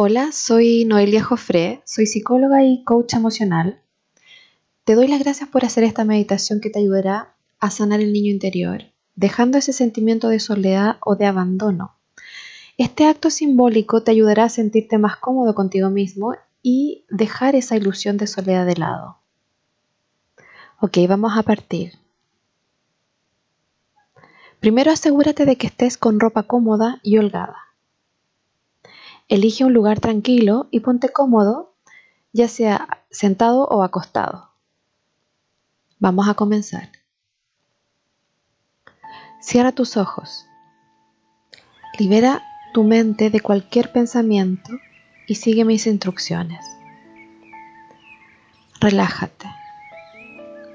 [0.00, 3.82] Hola, soy Noelia Jofré, soy psicóloga y coach emocional.
[4.84, 8.30] Te doy las gracias por hacer esta meditación que te ayudará a sanar el niño
[8.30, 8.84] interior,
[9.16, 11.96] dejando ese sentimiento de soledad o de abandono.
[12.76, 18.18] Este acto simbólico te ayudará a sentirte más cómodo contigo mismo y dejar esa ilusión
[18.18, 19.18] de soledad de lado.
[20.78, 21.94] Ok, vamos a partir.
[24.60, 27.67] Primero asegúrate de que estés con ropa cómoda y holgada.
[29.28, 31.74] Elige un lugar tranquilo y ponte cómodo,
[32.32, 34.50] ya sea sentado o acostado.
[35.98, 36.90] Vamos a comenzar.
[39.40, 40.46] Cierra tus ojos.
[41.98, 42.42] Libera
[42.72, 44.72] tu mente de cualquier pensamiento
[45.26, 46.64] y sigue mis instrucciones.
[48.80, 49.46] Relájate.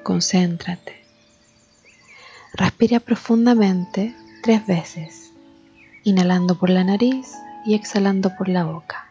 [0.04, 1.04] Concéntrate.
[2.54, 5.32] Respira profundamente tres veces,
[6.04, 7.34] inhalando por la nariz
[7.66, 9.10] y exhalando por la boca.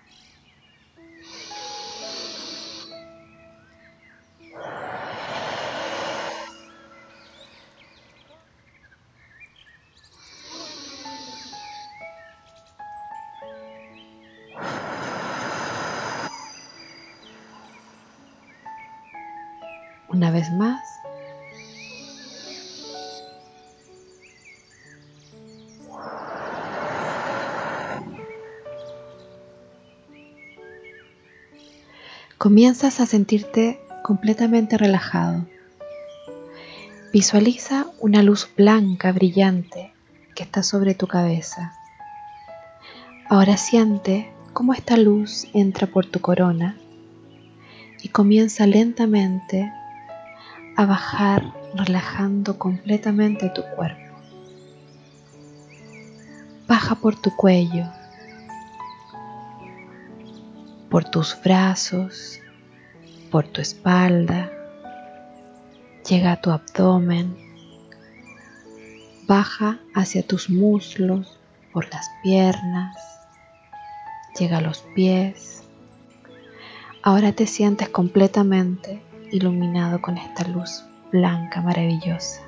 [20.09, 21.02] Una vez más.
[32.43, 35.47] Comienzas a sentirte completamente relajado.
[37.12, 39.93] Visualiza una luz blanca brillante
[40.34, 41.73] que está sobre tu cabeza.
[43.29, 46.77] Ahora siente cómo esta luz entra por tu corona
[48.03, 49.73] y comienza lentamente
[50.77, 54.17] a bajar relajando completamente tu cuerpo.
[56.67, 58.02] Baja por tu cuello
[60.93, 62.39] por tus brazos,
[63.31, 64.53] por tu espalda,
[66.06, 67.34] llega a tu abdomen,
[69.27, 71.41] baja hacia tus muslos,
[71.72, 72.94] por las piernas,
[74.39, 75.62] llega a los pies.
[77.03, 79.00] Ahora te sientes completamente
[79.31, 82.43] iluminado con esta luz blanca maravillosa.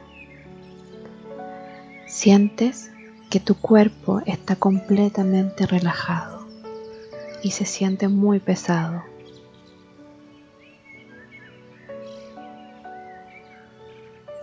[2.07, 2.91] Sientes
[3.31, 6.34] que tu cuerpo está completamente relajado
[7.45, 9.05] y se siente muy pesado.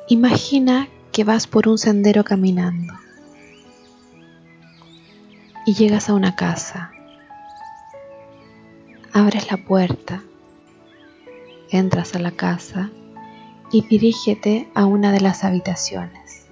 [0.08, 2.94] Imagina que vas por un sendero caminando
[5.66, 6.92] y llegas a una casa.
[9.14, 10.22] Abres la puerta,
[11.72, 12.92] entras a la casa
[13.72, 16.46] y dirígete a una de las habitaciones.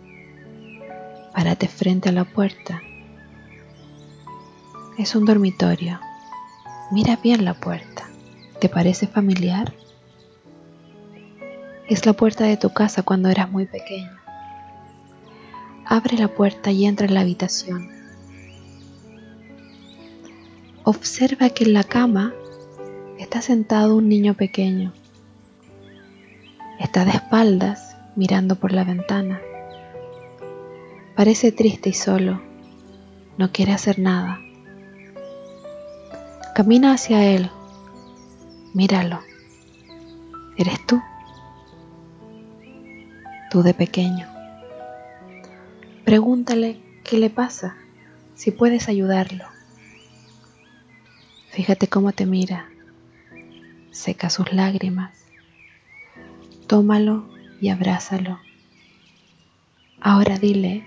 [1.32, 2.82] Párate frente a la puerta.
[4.98, 6.00] Es un dormitorio.
[6.92, 8.10] Mira bien la puerta.
[8.60, 9.74] ¿Te parece familiar?
[11.88, 14.10] Es la puerta de tu casa cuando eras muy pequeño.
[15.86, 17.90] Abre la puerta y entra en la habitación.
[20.84, 22.34] Observa que en la cama
[23.20, 24.92] está sentado un niño pequeño.
[26.80, 29.40] Está de espaldas mirando por la ventana.
[31.16, 32.42] Parece triste y solo.
[33.38, 34.40] No quiere hacer nada.
[36.60, 37.50] Camina hacia él.
[38.74, 39.22] Míralo.
[40.58, 41.02] Eres tú.
[43.50, 44.28] Tú de pequeño.
[46.04, 47.78] Pregúntale qué le pasa,
[48.36, 49.46] si puedes ayudarlo.
[51.52, 52.68] Fíjate cómo te mira.
[53.92, 55.16] Seca sus lágrimas.
[56.68, 57.24] Tómalo
[57.62, 58.38] y abrázalo.
[60.02, 60.84] Ahora dile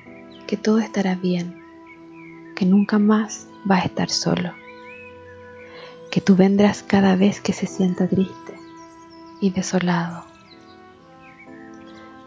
[0.47, 1.59] que todo estará bien,
[2.57, 4.53] que nunca más va a estar solo
[6.13, 8.55] que tú vendrás cada vez que se sienta triste
[9.41, 10.27] y desolado,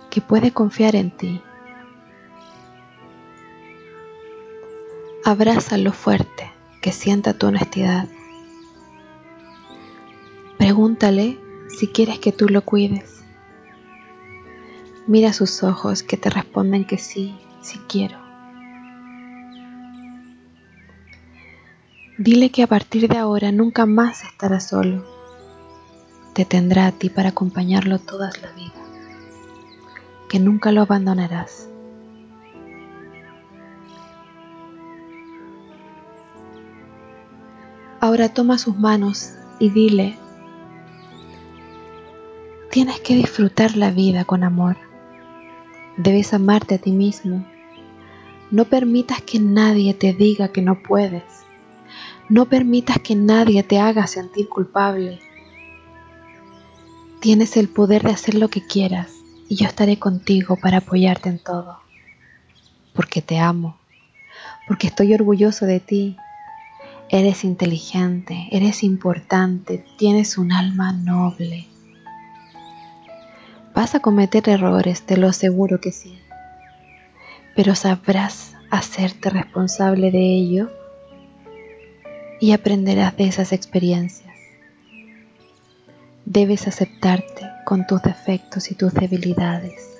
[0.09, 1.39] que puede confiar en ti.
[5.23, 6.51] Abrázalo fuerte,
[6.81, 8.07] que sienta tu honestidad.
[10.57, 11.39] Pregúntale
[11.69, 13.23] si quieres que tú lo cuides.
[15.05, 18.24] Mira sus ojos que te responden que sí, sí quiero.
[22.17, 25.03] Dile que a partir de ahora nunca más estará solo.
[26.33, 28.71] Te tendrá a ti para acompañarlo toda la vida.
[30.29, 31.69] Que nunca lo abandonarás.
[37.99, 40.17] Ahora toma sus manos y dile,
[42.71, 44.77] tienes que disfrutar la vida con amor.
[45.97, 47.45] Debes amarte a ti mismo.
[48.51, 51.44] No permitas que nadie te diga que no puedes
[52.27, 55.19] No permitas que nadie te haga sentir culpable.
[57.19, 59.11] Tienes el poder de hacer lo que quieras
[59.47, 61.79] y yo estaré contigo para apoyarte en todo.
[62.93, 63.77] Porque te amo,
[64.67, 66.17] porque estoy orgulloso de ti.
[67.09, 71.67] Eres inteligente, eres importante, tienes un alma noble.
[73.75, 76.17] Vas a cometer errores, te lo aseguro que sí,
[77.55, 80.71] pero sabrás hacerte responsable de ello
[82.39, 84.33] y aprenderás de esas experiencias.
[86.25, 89.91] Debes aceptarte con tus defectos y tus debilidades.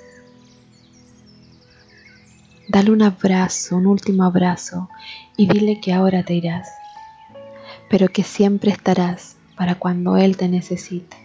[2.68, 4.90] Dale un abrazo, un último abrazo
[5.38, 6.70] y dile que ahora te irás,
[7.90, 11.18] pero que siempre estarás para cuando Él te necesite.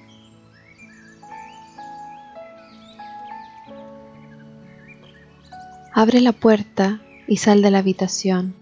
[5.93, 8.55] Abre la puerta y sal de la habitación.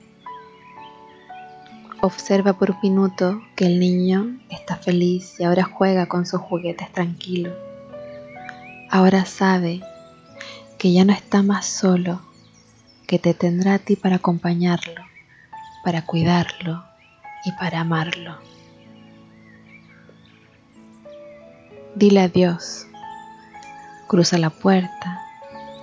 [2.01, 6.93] Observa por un minuto que el niño está feliz y ahora juega con sus juguetes
[6.93, 7.53] tranquilo.
[8.89, 9.81] Ahora sabe
[10.79, 12.21] que ya no está más solo,
[13.09, 15.03] que te tendrá a ti para acompañarlo,
[15.85, 16.85] para cuidarlo
[17.45, 18.39] y para amarlo.
[21.97, 22.87] Dile adiós,
[24.07, 25.21] cruza la puerta,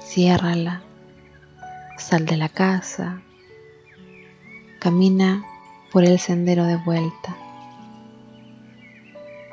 [0.01, 0.81] ciérrala,
[1.97, 3.21] sal de la casa,
[4.79, 5.43] camina
[5.91, 7.35] por el sendero de vuelta.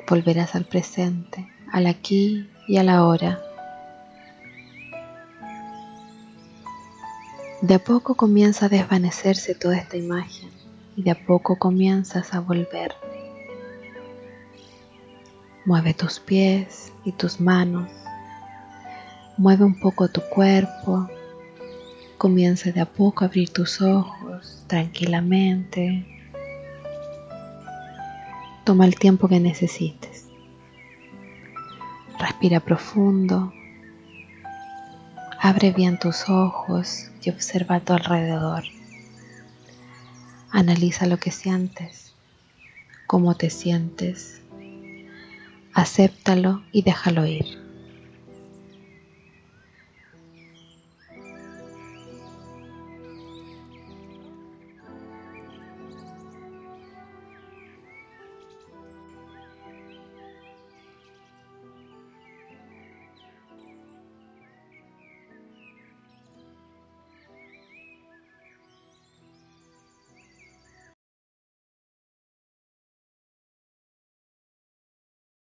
[0.09, 3.41] Volverás al presente, al aquí y a la hora.
[7.61, 10.49] De a poco comienza a desvanecerse toda esta imagen
[10.97, 12.93] y de a poco comienzas a volver.
[15.65, 17.89] Mueve tus pies y tus manos.
[19.37, 21.07] Mueve un poco tu cuerpo.
[22.17, 26.12] Comienza de a poco a abrir tus ojos tranquilamente.
[28.63, 30.27] Toma el tiempo que necesites.
[32.17, 33.53] Respira profundo.
[35.39, 38.63] Abre bien tus ojos y observa a tu alrededor.
[40.49, 42.13] Analiza lo que sientes,
[43.07, 44.41] cómo te sientes.
[45.73, 47.62] Acéptalo y déjalo ir.